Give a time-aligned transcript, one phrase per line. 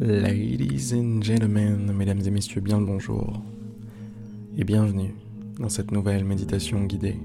[0.00, 3.40] Ladies and gentlemen, mesdames et messieurs, bien le bonjour
[4.58, 5.14] et bienvenue
[5.60, 7.16] dans cette nouvelle méditation guidée.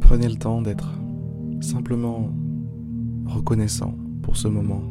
[0.00, 0.98] Prenez le temps d'être
[1.60, 2.28] simplement
[3.24, 4.82] reconnaissant pour ce moment.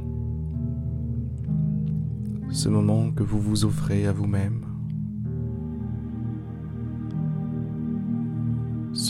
[2.49, 4.72] Ce moment que vous vous offrez à vous-même.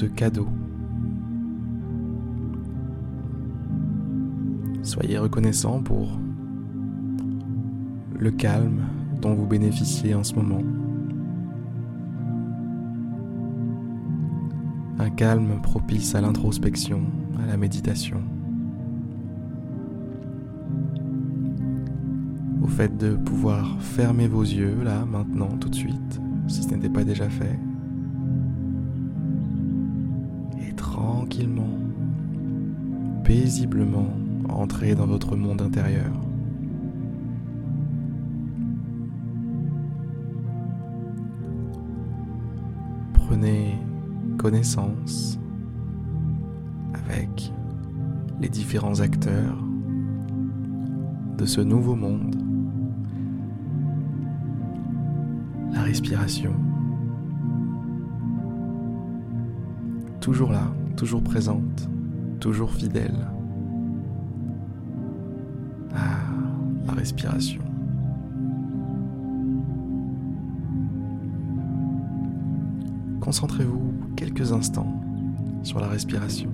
[0.07, 0.47] Cadeau.
[4.81, 6.19] Soyez reconnaissant pour
[8.19, 8.81] le calme
[9.21, 10.61] dont vous bénéficiez en ce moment.
[14.99, 17.01] Un calme propice à l'introspection,
[17.41, 18.21] à la méditation.
[22.61, 26.89] Au fait de pouvoir fermer vos yeux là, maintenant, tout de suite, si ce n'était
[26.89, 27.59] pas déjà fait.
[31.03, 31.77] Tranquillement,
[33.25, 34.07] paisiblement,
[34.47, 36.13] entrer dans votre monde intérieur.
[43.13, 43.77] Prenez
[44.37, 45.37] connaissance
[46.93, 47.51] avec
[48.39, 49.57] les différents acteurs
[51.37, 52.35] de ce nouveau monde.
[55.73, 56.53] La respiration.
[60.21, 61.89] Toujours là, toujours présente,
[62.39, 63.27] toujours fidèle.
[65.95, 66.19] Ah,
[66.85, 67.61] la respiration.
[73.21, 75.01] Concentrez-vous quelques instants
[75.63, 76.49] sur la respiration.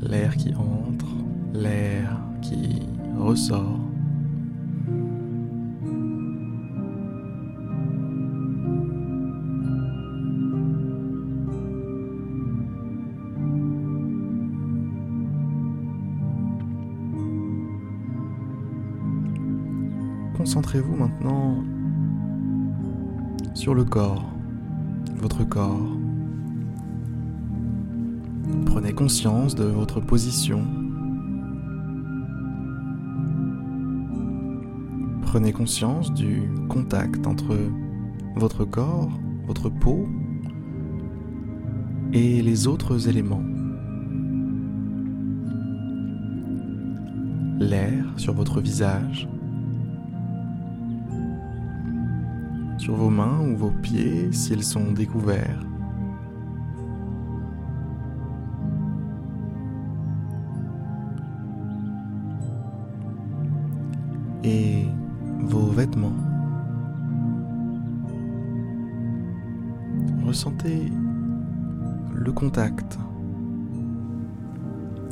[0.00, 1.06] L'air qui entre,
[1.52, 2.80] l'air qui
[3.18, 3.79] ressort.
[20.40, 21.62] Concentrez-vous maintenant
[23.52, 24.24] sur le corps,
[25.18, 25.98] votre corps.
[28.64, 30.64] Prenez conscience de votre position.
[35.20, 37.54] Prenez conscience du contact entre
[38.34, 39.10] votre corps,
[39.46, 40.08] votre peau
[42.14, 43.44] et les autres éléments.
[47.58, 49.28] L'air sur votre visage,
[52.94, 55.60] vos mains ou vos pieds s'ils sont découverts.
[64.42, 64.86] Et
[65.40, 66.16] vos vêtements.
[70.26, 70.90] Ressentez
[72.14, 72.98] le contact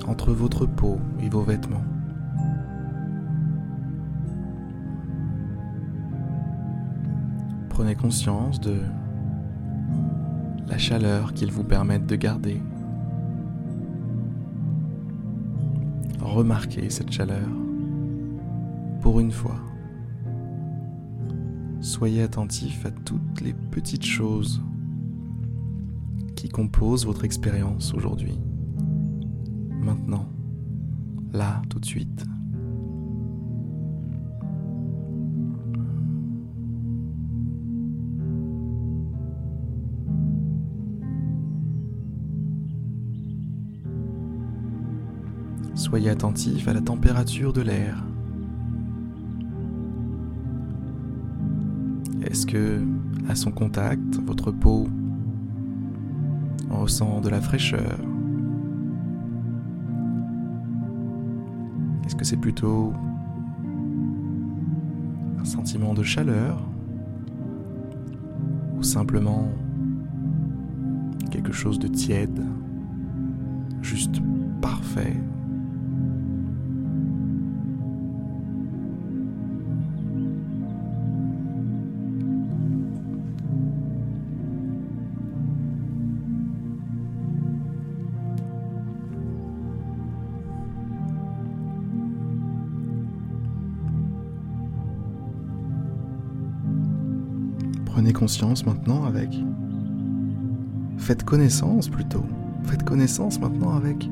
[0.06, 1.84] entre votre peau et vos vêtements.
[7.78, 8.80] Prenez conscience de
[10.66, 12.60] la chaleur qu'ils vous permettent de garder.
[16.18, 17.48] Remarquez cette chaleur
[19.00, 19.60] pour une fois.
[21.80, 24.60] Soyez attentif à toutes les petites choses
[26.34, 28.40] qui composent votre expérience aujourd'hui.
[29.80, 30.26] Maintenant,
[31.32, 32.26] là, tout de suite.
[45.88, 48.04] Soyez attentif à la température de l'air.
[52.20, 52.84] Est-ce que,
[53.26, 54.86] à son contact, votre peau
[56.68, 57.98] ressent de la fraîcheur?
[62.04, 62.92] Est-ce que c'est plutôt
[65.40, 66.62] un sentiment de chaleur?
[68.76, 69.48] Ou simplement
[71.30, 72.44] quelque chose de tiède,
[73.80, 74.20] juste
[74.60, 75.16] parfait?
[98.12, 99.30] Conscience maintenant avec...
[100.98, 102.24] Faites connaissance plutôt.
[102.64, 104.08] Faites connaissance maintenant avec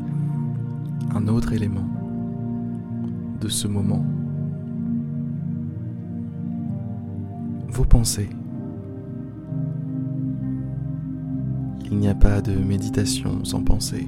[1.14, 1.88] un autre élément
[3.40, 4.04] de ce moment.
[7.76, 8.30] vos pensées.
[11.90, 14.06] Il n'y a pas de méditation sans pensée.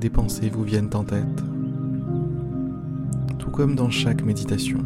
[0.00, 1.42] Des pensées vous viennent en tête,
[3.36, 4.78] tout comme dans chaque méditation.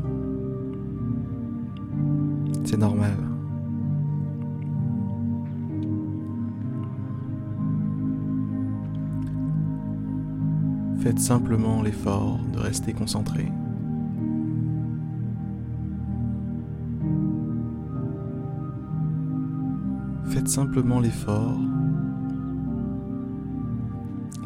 [2.65, 3.13] C'est normal.
[11.01, 13.53] Faites simplement l'effort de rester concentré.
[20.25, 21.59] Faites simplement l'effort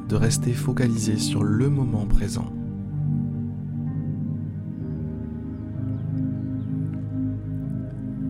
[0.09, 2.53] de rester focalisé sur le moment présent.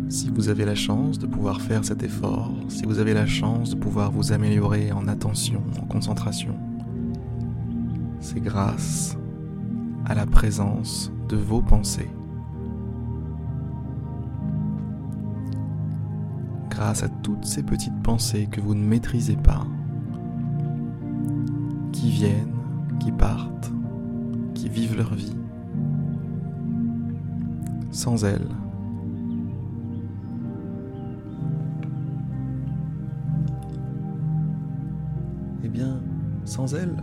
[0.09, 3.71] Si vous avez la chance de pouvoir faire cet effort, si vous avez la chance
[3.71, 6.57] de pouvoir vous améliorer en attention, en concentration,
[8.21, 9.17] c'est grâce
[10.07, 12.09] à la présence de vos pensées.
[16.71, 19.67] Grâce à toutes ces petites pensées que vous ne maîtrisez pas,
[21.97, 22.53] qui viennent,
[23.01, 23.73] qui partent,
[24.53, 25.35] qui vivent leur vie.
[27.91, 28.49] Sans elles,
[35.65, 35.99] eh bien,
[36.45, 37.03] sans elles,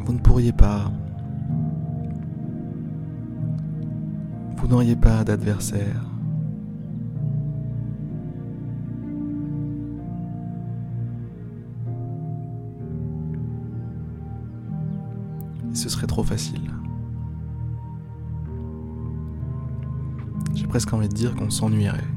[0.00, 0.90] vous ne pourriez pas,
[4.56, 6.13] vous n'auriez pas d'adversaire.
[15.74, 16.70] Ce serait trop facile.
[20.54, 22.08] J'ai presque envie de dire qu'on s'ennuierait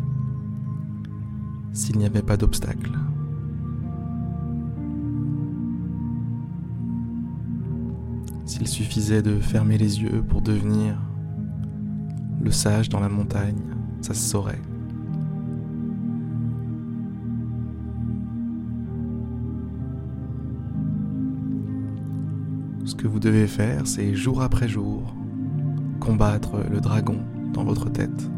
[1.73, 2.91] s'il n'y avait pas d'obstacle.
[8.45, 10.97] S'il suffisait de fermer les yeux pour devenir
[12.41, 13.61] le sage dans la montagne,
[14.01, 14.61] ça se saurait.
[22.97, 25.13] Que vous devez faire, c'est jour après jour
[25.99, 27.19] combattre le dragon
[27.53, 28.29] dans votre tête.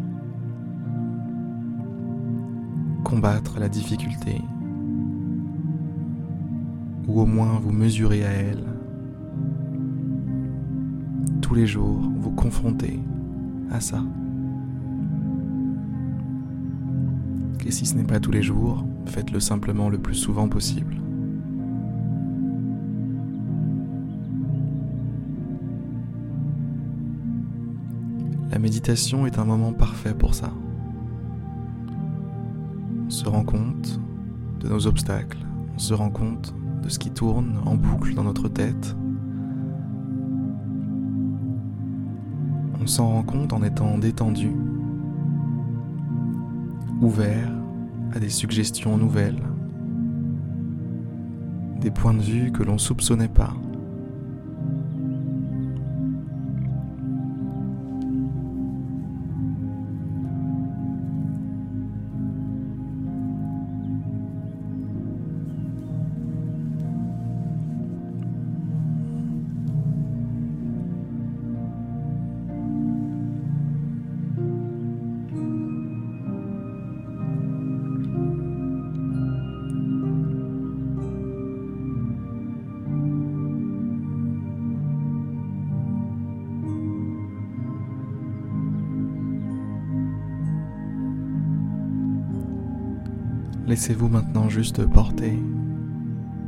[3.04, 4.42] Combattre la difficulté.
[7.08, 8.66] Ou au moins vous mesurer à elle
[11.42, 13.00] tous les jours vous confrontez
[13.72, 14.04] à ça.
[17.66, 20.99] Et si ce n'est pas tous les jours, faites-le simplement le plus souvent possible.
[28.60, 30.52] La méditation est un moment parfait pour ça.
[33.06, 34.02] On se rend compte
[34.60, 35.38] de nos obstacles,
[35.76, 36.54] on se rend compte
[36.84, 38.98] de ce qui tourne en boucle dans notre tête,
[42.82, 44.52] On s'en rend compte en étant détendu,
[47.02, 47.54] ouvert
[48.12, 49.42] à des suggestions nouvelles,
[51.80, 53.54] des points de vue que l'on soupçonnait pas.
[93.70, 95.38] Laissez-vous maintenant juste porter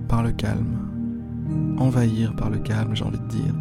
[0.08, 3.54] par le calme, envahir par le calme, j'ai envie de dire.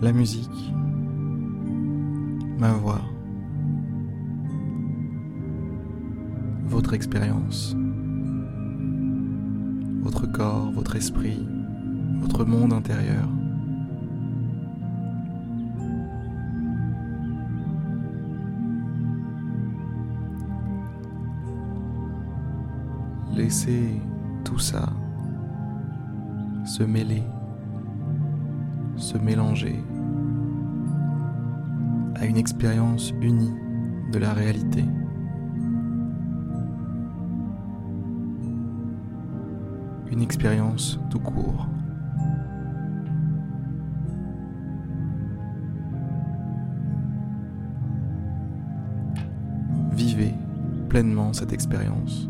[0.00, 0.72] La musique,
[2.58, 3.02] ma voix,
[6.64, 7.76] votre expérience,
[10.00, 11.46] votre corps, votre esprit,
[12.22, 13.28] votre monde intérieur.
[23.48, 23.98] laisser
[24.44, 24.92] tout ça
[26.66, 27.22] se mêler,
[28.98, 29.82] se mélanger
[32.16, 33.54] à une expérience unie
[34.12, 34.84] de la réalité.
[40.12, 41.66] Une expérience tout court.
[49.92, 50.34] Vivez
[50.90, 52.28] pleinement cette expérience.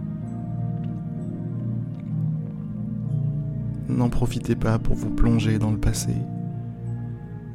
[3.98, 6.14] N'en profitez pas pour vous plonger dans le passé,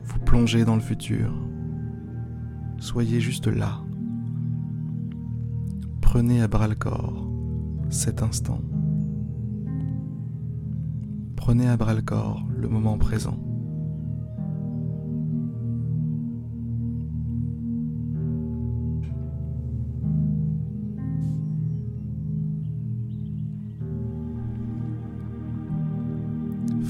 [0.04, 1.34] vous plonger dans le futur.
[2.80, 3.80] Soyez juste là.
[6.02, 7.32] Prenez à bras le corps
[7.90, 8.60] cet instant.
[11.38, 13.38] Prenez à bras le corps le moment présent.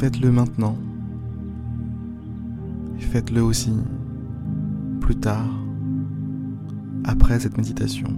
[0.03, 0.75] Faites-le maintenant.
[2.97, 3.71] Et faites-le aussi
[4.99, 5.47] plus tard,
[7.05, 8.09] après cette méditation.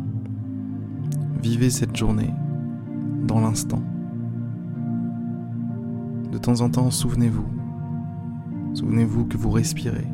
[1.43, 2.33] Vivez cette journée
[3.27, 3.83] dans l'instant.
[6.31, 7.45] De temps en temps, souvenez-vous.
[8.73, 10.07] Souvenez-vous que vous respirez.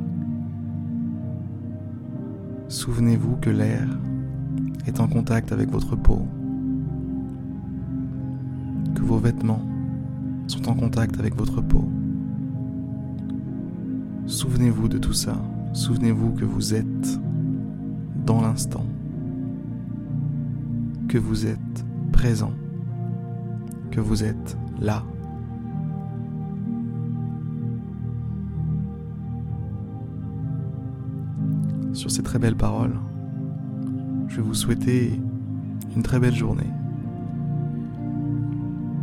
[2.68, 3.88] Souvenez-vous que l'air
[4.88, 6.28] est en contact avec votre peau.
[8.94, 9.71] Que vos vêtements
[10.52, 11.90] sont en contact avec votre peau.
[14.26, 15.42] Souvenez-vous de tout ça.
[15.72, 17.20] Souvenez-vous que vous êtes
[18.26, 18.86] dans l'instant.
[21.08, 22.52] Que vous êtes présent.
[23.92, 25.04] Que vous êtes là.
[31.94, 33.00] Sur ces très belles paroles,
[34.28, 35.18] je vais vous souhaiter
[35.96, 36.70] une très belle journée.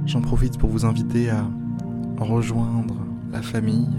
[0.09, 1.47] J'en profite pour vous inviter à
[2.19, 2.97] rejoindre
[3.31, 3.91] la famille,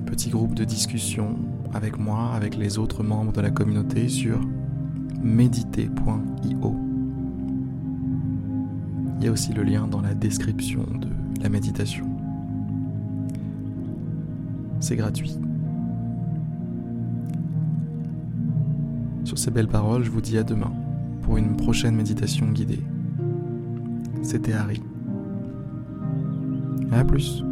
[0.00, 1.36] un petit groupe de discussion
[1.74, 4.40] avec moi, avec les autres membres de la communauté sur
[5.22, 6.76] méditer.io.
[9.18, 11.08] Il y a aussi le lien dans la description de
[11.42, 12.08] la méditation.
[14.80, 15.38] C'est gratuit.
[19.24, 20.72] Sur ces belles paroles, je vous dis à demain
[21.20, 22.80] pour une prochaine méditation guidée
[24.26, 24.82] c'était Harry.
[26.92, 27.44] A plus.